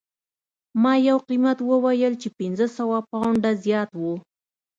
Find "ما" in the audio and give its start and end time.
0.81-0.93